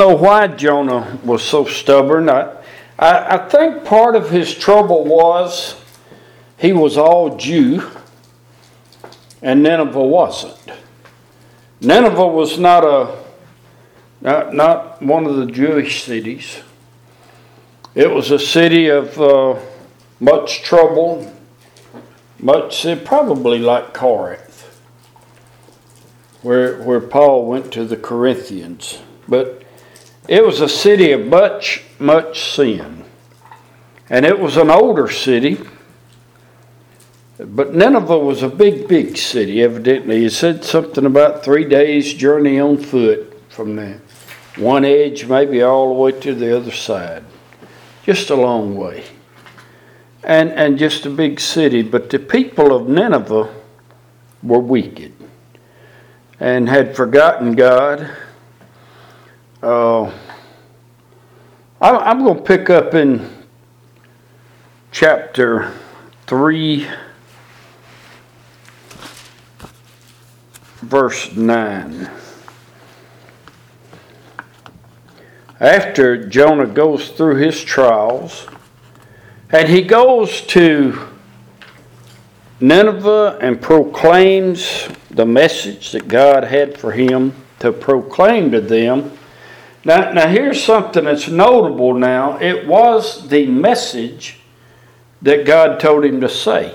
[0.00, 2.30] know why Jonah was so stubborn.
[2.30, 2.56] I,
[2.98, 5.78] I, I think part of his trouble was
[6.56, 7.88] he was all Jew
[9.42, 10.56] and Nineveh wasn't.
[11.82, 13.20] Nineveh was not a
[14.22, 16.60] not, not one of the Jewish cities.
[17.94, 19.58] It was a city of uh,
[20.18, 21.30] much trouble,
[22.38, 24.80] much probably like Corinth,
[26.40, 28.98] where where Paul went to the Corinthians,
[29.28, 29.59] but
[30.30, 33.04] it was a city of much much sin,
[34.08, 35.58] and it was an older city.
[37.36, 40.24] But Nineveh was a big, big city, evidently.
[40.26, 43.98] It said something about three days' journey on foot from the
[44.56, 47.24] one edge, maybe all the way to the other side.
[48.04, 49.04] Just a long way.
[50.22, 51.82] And, and just a big city.
[51.82, 53.54] But the people of Nineveh
[54.42, 55.14] were wicked
[56.38, 58.10] and had forgotten God.
[59.62, 60.10] Uh,
[61.82, 63.28] I'm going to pick up in
[64.90, 65.72] chapter
[66.26, 66.88] 3
[70.80, 72.10] verse 9.
[75.60, 78.46] After Jonah goes through his trials,
[79.50, 81.06] and he goes to
[82.60, 89.18] Nineveh and proclaims the message that God had for him to proclaim to them.
[89.84, 92.38] Now, now here's something that's notable now.
[92.38, 94.38] It was the message
[95.22, 96.74] that God told him to say.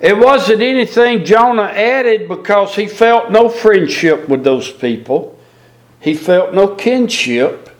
[0.00, 5.38] It wasn't anything Jonah added because he felt no friendship with those people.
[6.00, 7.70] He felt no kinship.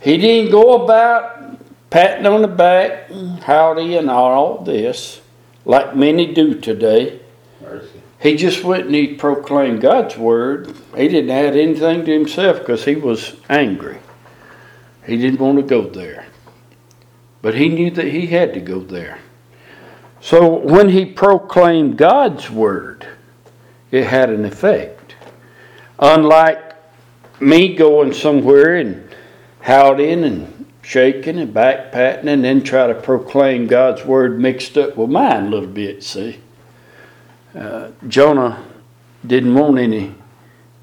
[0.00, 1.58] He didn't go about
[1.90, 3.10] patting on the back,
[3.42, 5.20] howdy, and all this
[5.64, 7.20] like many do today.
[7.60, 7.93] Mercy.
[8.24, 10.74] He just went and he proclaimed God's word.
[10.96, 13.98] He didn't add anything to himself because he was angry.
[15.04, 16.24] He didn't want to go there.
[17.42, 19.18] But he knew that he had to go there.
[20.22, 23.06] So when he proclaimed God's word,
[23.90, 25.16] it had an effect.
[25.98, 26.76] Unlike
[27.40, 29.06] me going somewhere and
[29.60, 34.96] howling and shaking and back patting and then try to proclaim God's word mixed up
[34.96, 36.40] with mine a little bit, see.
[37.54, 38.64] Uh, Jonah
[39.26, 40.14] didn't want any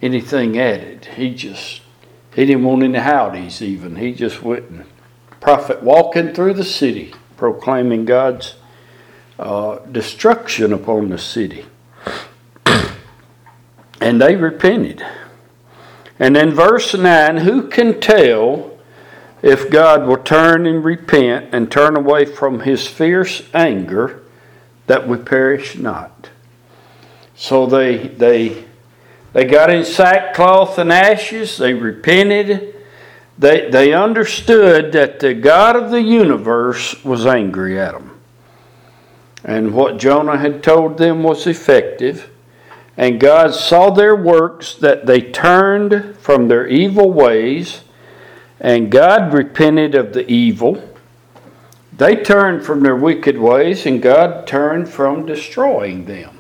[0.02, 1.06] anything added.
[1.06, 1.82] He just
[2.34, 3.98] he didn't want any howdies even.
[3.98, 4.86] He just went and
[5.40, 8.56] prophet walking through the city proclaiming God's
[9.40, 11.66] uh, destruction upon the city.
[14.02, 15.04] and they repented.
[16.20, 18.78] And then verse 9 who can tell
[19.42, 24.22] if God will turn and repent and turn away from his fierce anger
[24.86, 26.30] that we perish not?
[27.42, 28.66] So they, they,
[29.34, 32.76] they got in sackcloth and ashes, they repented.
[33.40, 38.22] They, they understood that the God of the universe was angry at them.
[39.44, 42.30] And what Jonah had told them was effective.
[42.96, 47.82] And God saw their works, that they turned from their evil ways,
[48.60, 50.96] and God repented of the evil.
[51.92, 56.38] They turned from their wicked ways, and God turned from destroying them.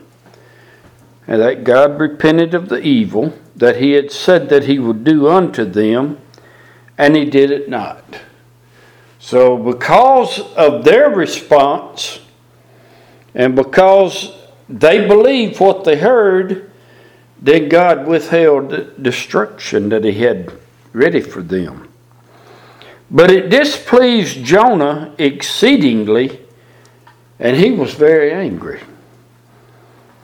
[1.27, 5.27] And that God repented of the evil that He had said that He would do
[5.27, 6.19] unto them,
[6.97, 8.21] and He did it not.
[9.19, 12.19] So, because of their response,
[13.35, 14.35] and because
[14.67, 16.71] they believed what they heard,
[17.39, 20.51] then God withheld the destruction that He had
[20.93, 21.87] ready for them.
[23.09, 26.39] But it displeased Jonah exceedingly,
[27.39, 28.79] and he was very angry.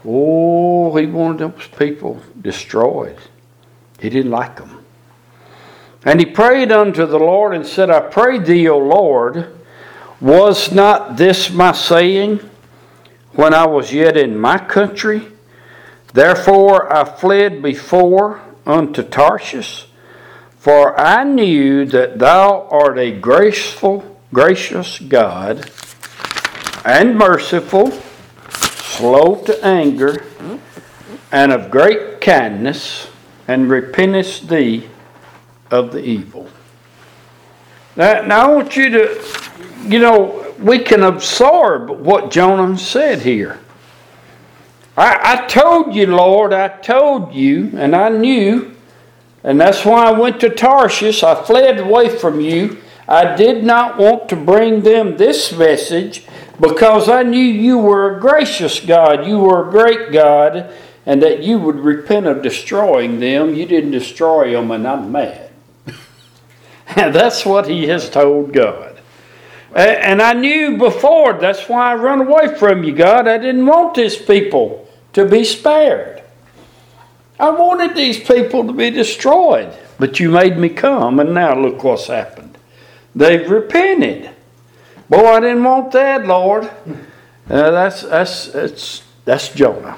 [0.08, 3.18] Oh, he wanted those people destroyed.
[4.00, 4.86] He didn't like them.
[6.06, 9.54] And he prayed unto the Lord and said, I pray thee, O Lord,
[10.22, 12.40] was not this my saying?
[13.38, 15.28] when I was yet in my country.
[16.12, 19.86] Therefore I fled before unto Tarshish,
[20.58, 25.70] for I knew that thou art a graceful, gracious God,
[26.84, 27.92] and merciful,
[28.98, 30.26] slow to anger,
[31.32, 33.10] and of great kindness,
[33.48, 34.90] and repentest thee
[35.70, 36.50] of the evil.
[37.96, 39.24] Now, now I want you to,
[39.84, 43.60] you know, we can absorb what Jonah said here.
[44.98, 48.76] I, I told you, Lord, I told you, and I knew,
[49.44, 51.24] and that's why I went to Tarshish.
[51.24, 52.82] I fled away from you.
[53.08, 56.26] I did not want to bring them this message
[56.60, 60.74] because I knew you were a gracious God, you were a great God,
[61.06, 63.56] and that you would repent of destroying them.
[63.56, 65.52] You didn't destroy them, and I'm mad.
[66.96, 69.00] and that's what he has told God.
[69.76, 73.28] And I knew before, that's why I run away from you, God.
[73.28, 76.24] I didn't want these people to be spared.
[77.40, 79.72] I wanted these people to be destroyed.
[80.00, 82.58] But you made me come, and now look what's happened.
[83.16, 84.30] They've repented.
[85.10, 86.66] Boy, I didn't want that, Lord.
[86.66, 89.98] Uh, that's, that's, that's, that's Jonah.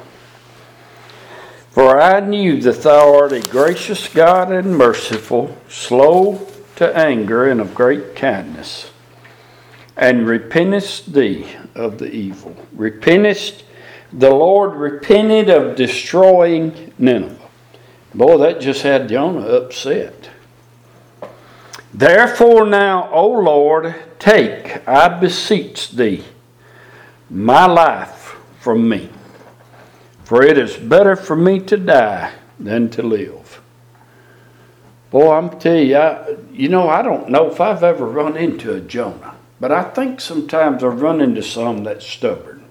[1.72, 7.60] For I knew that thou art a gracious God and merciful, slow to anger, and
[7.60, 8.92] of great kindness,
[9.98, 12.56] and repentest thee of the evil.
[12.76, 13.64] Repentest,
[14.14, 17.50] the Lord repented of destroying Nineveh.
[18.14, 20.30] Boy, that just had Jonah upset.
[21.94, 26.24] Therefore, now, O Lord, take, I beseech thee,
[27.30, 29.10] my life from me.
[30.24, 33.62] For it is better for me to die than to live.
[35.10, 38.76] Boy, I'm telling you, I, you know, I don't know if I've ever run into
[38.76, 42.64] a Jonah, but I think sometimes I've run into some that's stubborn.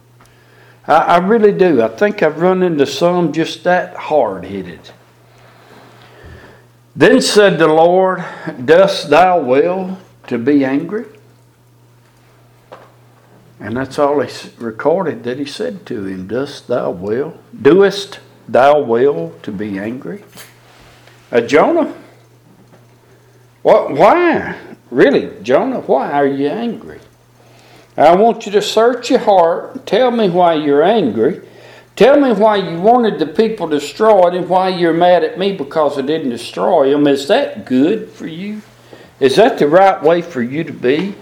[0.86, 1.82] I, I really do.
[1.82, 4.92] I think I've run into some just that hard headed.
[6.96, 8.24] Then said the Lord,
[8.64, 11.04] Dost thou will to be angry?
[13.60, 17.38] And that's all he recorded that he said to him, Dost thou will?
[17.60, 20.24] Doest thou will to be angry?
[21.30, 21.94] Uh, Jonah,
[23.62, 24.56] what, why?
[24.90, 27.00] Really, Jonah, why are you angry?
[27.96, 29.84] I want you to search your heart.
[29.84, 31.42] Tell me why you're angry.
[31.98, 35.98] Tell me why you wanted the people destroyed and why you're mad at me because
[35.98, 37.08] I didn't destroy them.
[37.08, 38.62] Is that good for you?
[39.18, 41.16] Is that the right way for you to be?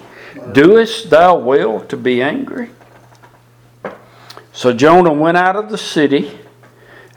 [0.52, 2.72] Doest thou well to be angry?
[4.52, 6.40] So Jonah went out of the city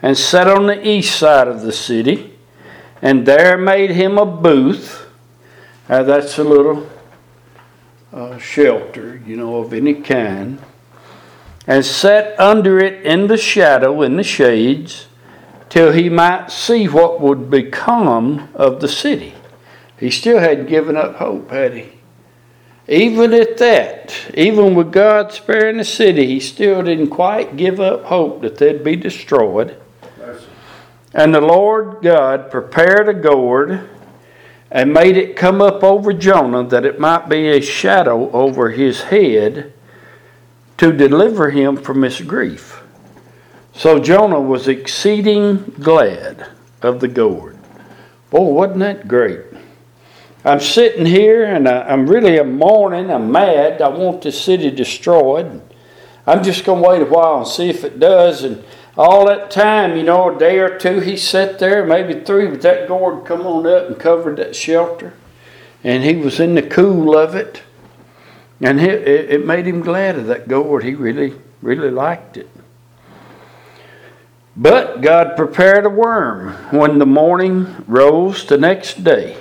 [0.00, 2.38] and sat on the east side of the city,
[3.02, 5.06] and there made him a booth.
[5.86, 6.88] Uh, that's a little
[8.10, 10.62] uh, shelter, you know, of any kind
[11.70, 15.06] and sat under it in the shadow, in the shades,
[15.68, 19.32] till he might see what would become of the city.
[19.96, 21.92] He still hadn't given up hope, had he?
[22.88, 28.02] Even at that, even with God sparing the city, he still didn't quite give up
[28.02, 29.76] hope that they'd be destroyed.
[31.14, 33.88] And the Lord God prepared a gourd
[34.72, 39.02] and made it come up over Jonah that it might be a shadow over his
[39.02, 39.72] head
[40.80, 42.82] to deliver him from his grief.
[43.74, 46.46] So Jonah was exceeding glad
[46.80, 47.58] of the gourd.
[48.30, 49.42] Boy, wasn't that great?
[50.42, 53.10] I'm sitting here and I, am really a mourning.
[53.10, 53.82] I'm mad.
[53.82, 55.60] I want this city destroyed.
[56.26, 58.42] I'm just going to wait a while and see if it does.
[58.42, 58.64] And
[58.96, 62.62] all that time, you know, a day or two, he sat there, maybe three, but
[62.62, 65.12] that gourd come on up and covered that shelter.
[65.84, 67.64] And he was in the cool of it.
[68.60, 70.84] And it, it made him glad of that gourd.
[70.84, 72.48] He really, really liked it.
[74.56, 76.52] But God prepared a worm.
[76.70, 79.36] When the morning rose the next day,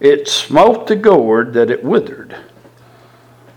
[0.00, 2.34] it smote the gourd that it withered.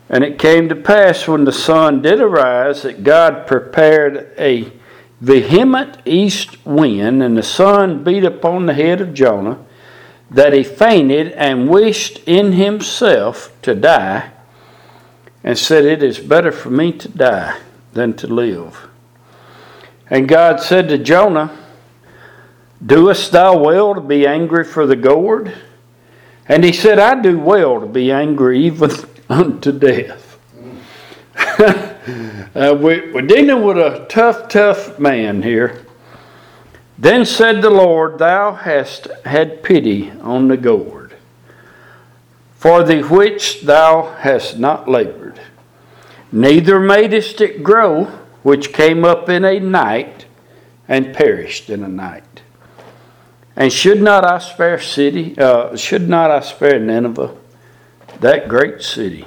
[0.10, 4.72] And it came to pass when the sun did arise that God prepared a
[5.22, 9.60] vehement east wind, and the sun beat upon the head of Jonah,
[10.30, 14.32] that he fainted and wished in himself to die
[15.46, 17.58] and said, It is better for me to die
[17.94, 18.90] than to live.
[20.10, 21.58] And God said to Jonah,
[22.86, 25.56] Doest thou well to be angry for the gourd?
[26.48, 28.92] And he said, I do well to be angry even
[29.30, 30.38] unto death.
[32.56, 35.86] uh, we, we're dealing with a tough, tough man here.
[36.98, 40.95] Then said the Lord, Thou hast had pity on the gourd,
[42.56, 45.40] for the which thou hast not labored
[46.36, 48.06] Neither madest it grow,
[48.44, 50.26] which came up in a night
[50.86, 52.42] and perished in a night.
[53.56, 55.38] And should not I spare city?
[55.38, 57.34] Uh, should not I spare Nineveh,
[58.20, 59.26] that great city,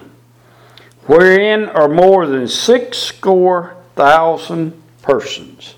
[1.07, 5.77] wherein are more than six score thousand persons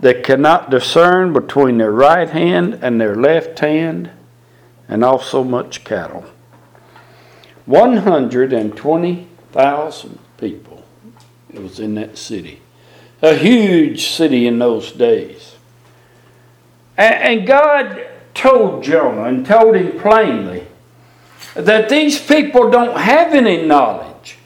[0.00, 4.10] that cannot discern between their right hand and their left hand,
[4.88, 6.24] and also much cattle.
[7.66, 10.84] One hundred and twenty thousand people.
[11.52, 12.60] It was in that city.
[13.22, 15.56] A huge city in those days.
[16.96, 20.66] And God told Jonah and told him plainly
[21.54, 24.38] that these people don't have any knowledge.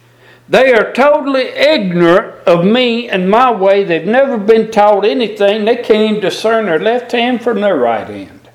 [0.49, 3.83] They are totally ignorant of me and my way.
[3.83, 5.63] They've never been taught anything.
[5.63, 8.49] They can't even discern their left hand from their right hand.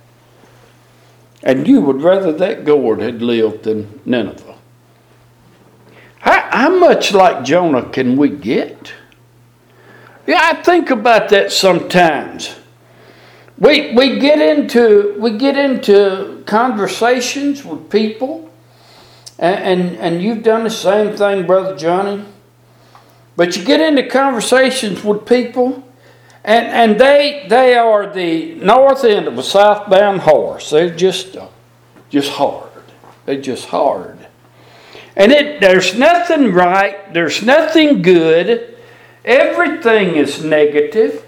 [1.43, 4.46] And you would rather that gourd had lived than Nineveh.
[6.21, 8.93] How, how much like Jonah can we get?
[10.27, 12.57] Yeah, I think about that sometimes.
[13.59, 18.51] We, we get into we get into conversations with people,
[19.39, 22.25] and, and, and you've done the same thing, Brother Johnny.
[23.37, 25.87] But you get into conversations with people,
[26.45, 30.71] and, and they they are the north end of a southbound horse.
[30.71, 31.37] They're just
[32.11, 32.71] just hard.
[33.25, 34.16] They're just hard.
[35.17, 38.77] And it there's nothing right, there's nothing good.
[39.25, 41.25] Everything is negative.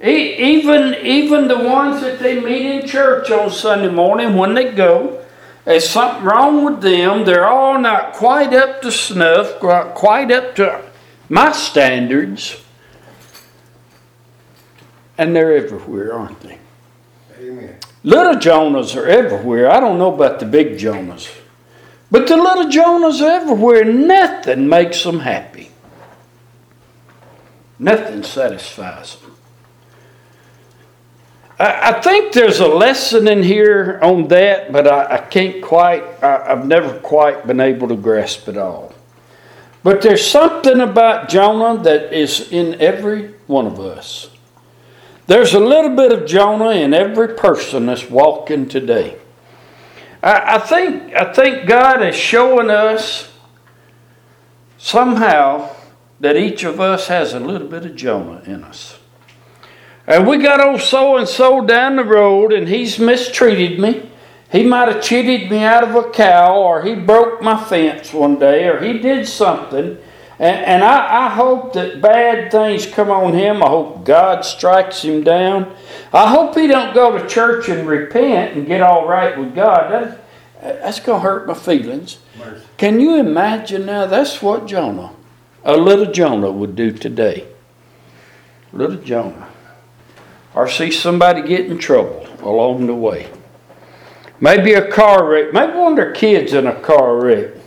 [0.00, 5.22] Even even the ones that they meet in church on Sunday morning when they go,
[5.64, 7.24] there's something wrong with them.
[7.24, 10.82] They're all not quite up to snuff, quite up to
[11.28, 12.62] my standards.
[15.18, 16.58] And they're everywhere, aren't they?
[17.38, 17.76] Amen.
[18.02, 19.70] Little Jonahs are everywhere.
[19.70, 21.39] I don't know about the big Jonahs.
[22.10, 23.84] But the little Jonahs everywhere.
[23.84, 25.70] Nothing makes them happy.
[27.78, 29.36] Nothing satisfies them.
[31.58, 36.02] I, I think there's a lesson in here on that, but I, I can't quite,
[36.22, 38.94] I, I've never quite been able to grasp it all.
[39.82, 44.30] But there's something about Jonah that is in every one of us.
[45.26, 49.16] There's a little bit of Jonah in every person that's walking today.
[50.22, 53.30] I, I think I think God is showing us
[54.78, 55.70] somehow
[56.20, 58.98] that each of us has a little bit of Jonah in us.
[60.06, 64.10] And we got old so and so down the road, and he's mistreated me.
[64.50, 68.38] He might have cheated me out of a cow, or he broke my fence one
[68.38, 69.98] day, or he did something
[70.40, 73.62] and, and I, I hope that bad things come on him.
[73.62, 75.70] I hope God strikes him down.
[76.14, 79.92] I hope he don't go to church and repent and get all right with God.
[79.92, 80.24] That,
[80.62, 82.20] that's going to hurt my feelings.
[82.38, 82.64] Mercy.
[82.78, 84.06] Can you imagine now?
[84.06, 85.12] That's what Jonah,
[85.62, 87.46] a little Jonah, would do today.
[88.72, 89.46] Little Jonah.
[90.54, 93.30] Or see somebody get in trouble along the way.
[94.40, 95.52] Maybe a car wreck.
[95.52, 97.59] Maybe one of their kids in a car wreck.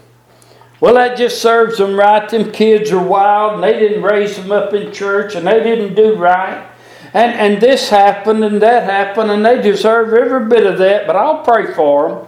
[0.80, 2.27] Well, that just serves them right.
[2.27, 5.96] Them kids are wild and they didn't raise them up in church and they didn't
[5.96, 6.70] do right.
[7.13, 11.15] And, and this happened and that happened and they deserve every bit of that, but
[11.15, 12.27] I'll pray for them.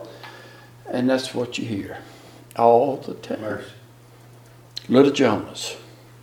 [0.89, 1.97] And that's what you hear
[2.55, 3.41] all the time.
[3.41, 3.71] Mercy.
[4.87, 5.77] Little Jonahs.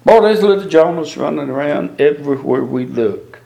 [0.05, 3.41] Boy, there's little Jonahs running around everywhere we look.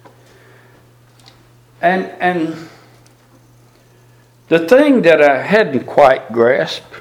[1.81, 2.69] And, and
[4.49, 7.01] the thing that I hadn't quite grasped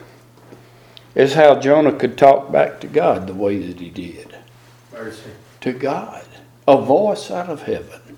[1.15, 4.35] is how Jonah could talk back to God the way that he did.
[4.91, 5.31] Mercy.
[5.61, 6.25] To God.
[6.67, 8.17] A voice out of heaven.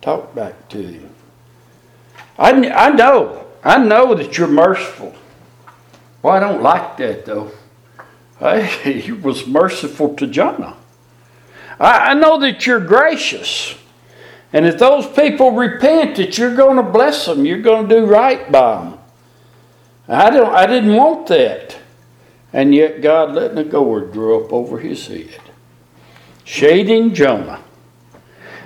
[0.00, 1.10] Talk back to him.
[2.38, 3.46] I, I know.
[3.62, 5.14] I know that you're merciful.
[6.22, 7.52] Well, I don't like that though.
[8.38, 10.76] Hey, he was merciful to Jonah.
[11.78, 13.76] I, I know that you're gracious.
[14.52, 17.44] And if those people repent, that you're going to bless them.
[17.44, 18.98] You're going to do right by them.
[20.08, 20.54] I don't.
[20.54, 21.76] I didn't want that.
[22.56, 25.42] And yet God letting a gourd grow up over his head,
[26.42, 27.62] shading Jonah.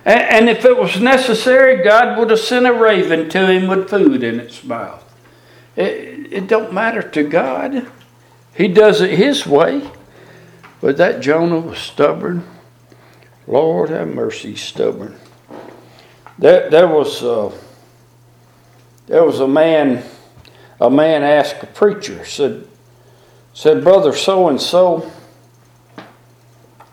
[0.04, 3.90] And, and if it was necessary, God would have sent a raven to him with
[3.90, 5.04] food in its mouth.
[5.74, 7.90] It, it don't matter to God.
[8.54, 9.90] He does it his way.
[10.80, 12.44] But that Jonah was stubborn.
[13.48, 15.18] Lord have mercy, stubborn.
[16.38, 17.50] There, there was uh,
[19.08, 20.04] there was a man.
[20.80, 22.68] A man asked a preacher, said,
[23.52, 25.10] said, Brother so and so,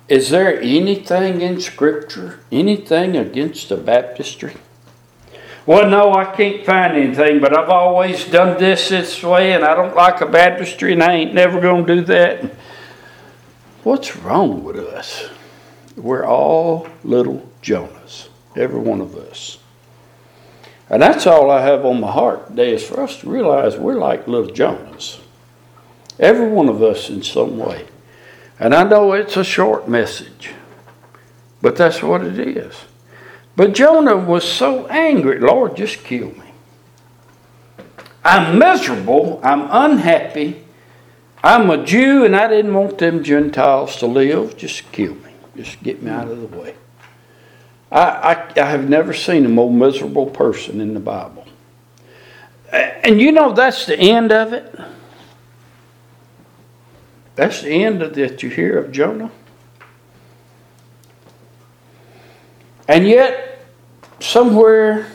[0.07, 4.55] is there anything in Scripture, anything against the baptistry?
[5.65, 9.75] Well, no, I can't find anything, but I've always done this this way, and I
[9.75, 12.53] don't like a baptistry, and I ain't never going to do that.
[13.83, 15.29] What's wrong with us?
[15.97, 19.57] We're all little Jonahs, every one of us.
[20.89, 23.99] And that's all I have on my heart today is for us to realize we're
[23.99, 25.19] like little Jonahs.
[26.19, 27.86] Every one of us in some way.
[28.59, 30.51] And I know it's a short message,
[31.62, 32.74] but that's what it is.
[33.55, 36.51] But Jonah was so angry, Lord, just kill me.
[38.24, 40.63] I'm miserable, I'm unhappy.
[41.43, 44.57] I'm a Jew and I didn't want them Gentiles to live.
[44.57, 45.31] Just kill me.
[45.55, 46.75] Just get me out of the way.
[47.91, 51.45] I, I, I have never seen a more miserable person in the Bible.
[52.71, 54.77] And you know that's the end of it.
[57.38, 59.29] That's the end of that you hear of Jonah.
[62.88, 63.63] And yet,
[64.20, 65.06] somewhere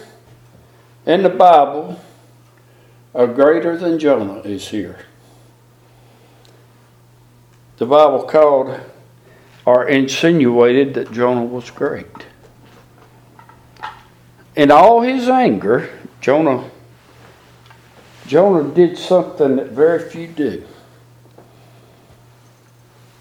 [1.05, 2.01] in the Bible,
[3.13, 5.01] a greater than Jonah is here.
[7.79, 8.79] The Bible called
[9.67, 12.07] or insinuated that Jonah was great.
[14.55, 16.71] In all his anger, Jonah
[18.29, 20.65] Jonah did something that very few do.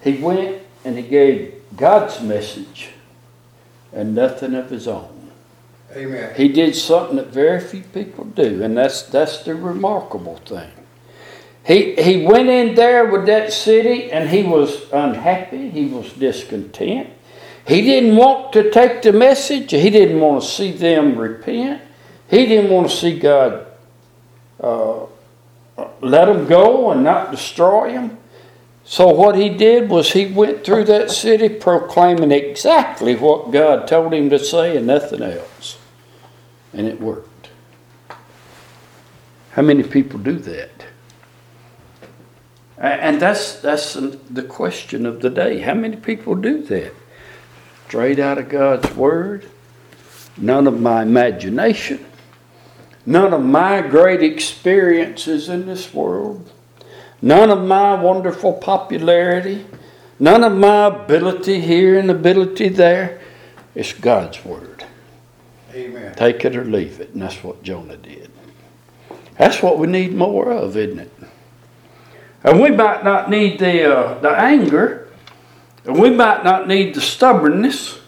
[0.03, 2.89] He went and he gave God's message
[3.93, 5.31] and nothing of his own.
[5.93, 6.34] Amen.
[6.36, 10.72] He did something that very few people do, and that's that's the remarkable thing.
[11.65, 17.10] He he went in there with that city and he was unhappy, he was discontent.
[17.67, 21.81] He didn't want to take the message, he didn't want to see them repent.
[22.29, 23.67] He didn't want to see God
[24.62, 25.05] uh,
[26.01, 28.17] let them go and not destroy them.
[28.83, 34.13] So what he did was he went through that city proclaiming exactly what God told
[34.13, 35.77] him to say and nothing else.
[36.73, 37.50] And it worked.
[39.51, 40.85] How many people do that?
[42.77, 45.59] And that's that's the question of the day.
[45.59, 46.93] How many people do that?
[47.88, 49.45] Straight out of God's word,
[50.38, 52.03] none of my imagination,
[53.05, 56.50] none of my great experiences in this world,
[57.21, 59.65] none of my wonderful popularity,
[60.19, 63.21] none of my ability here and ability there.
[63.75, 64.85] It's God's word.
[65.73, 66.13] Amen.
[66.15, 67.11] Take it or leave it.
[67.13, 68.29] And that's what Jonah did.
[69.37, 71.11] That's what we need more of, isn't it?
[72.43, 75.09] And we might not need the, uh, the anger,
[75.85, 77.99] and we might not need the stubbornness.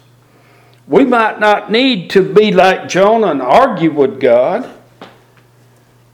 [0.87, 4.69] We might not need to be like Jonah and argue with God,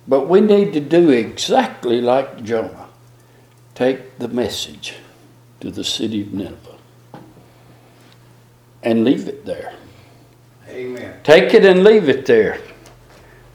[0.08, 2.89] but we need to do exactly like Jonah
[3.80, 4.96] take the message
[5.62, 6.76] to the city of Nineveh
[8.84, 9.74] and leave it there.
[10.68, 11.18] Amen.
[11.24, 12.60] Take it and leave it there.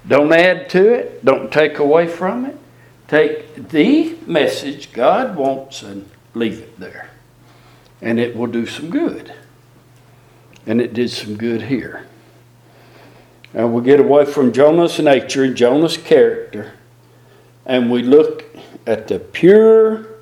[0.08, 2.56] Don't add to it, don't take away from it.
[3.06, 7.10] Take the message God wants and leave it there.
[8.00, 9.30] And it will do some good.
[10.64, 12.06] And it did some good here.
[13.52, 16.72] And we get away from Jonah's nature and Jonah's character,
[17.66, 18.44] and we look
[18.86, 20.13] at the pure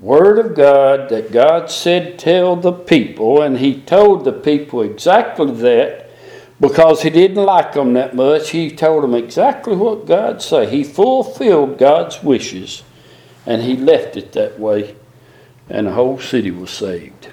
[0.00, 5.52] Word of God that God said, Tell the people, and He told the people exactly
[5.52, 6.06] that
[6.60, 10.70] because he didn't like them that much, he told them exactly what God said.
[10.70, 12.82] He fulfilled God's wishes,
[13.44, 14.96] and he left it that way,
[15.68, 17.28] and the whole city was saved,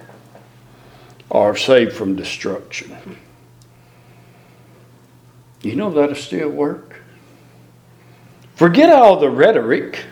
[1.29, 3.17] or saved from destruction.
[5.61, 7.01] You know that'll still work.
[8.55, 10.03] Forget all the rhetoric.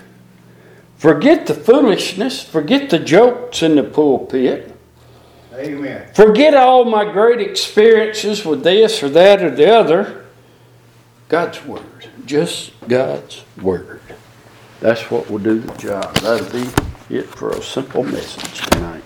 [1.02, 2.44] Forget the foolishness.
[2.44, 4.72] Forget the jokes in the pulpit.
[5.56, 6.08] Amen.
[6.14, 10.28] Forget all my great experiences with this or that or the other.
[11.28, 12.08] God's Word.
[12.28, 14.02] Just God's Word.
[14.80, 16.16] That's what will do the job.
[16.18, 16.70] That'll be
[17.10, 19.02] it for a simple message tonight.